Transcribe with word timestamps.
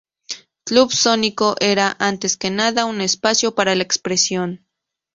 Club 0.63 0.91
Sónico 0.91 1.55
era, 1.59 1.95
antes 1.99 2.35
que 2.35 2.49
nada, 2.49 2.85
un 2.87 3.01
espacio 3.01 3.53
para 3.53 3.75
la 3.75 3.83
expresión. 3.83 4.65